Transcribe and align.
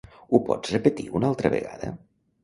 Ho 0.35 0.37
pots 0.45 0.71
repetir 0.75 1.05
una 1.19 1.29
altra 1.33 1.51
vegada? 1.55 1.91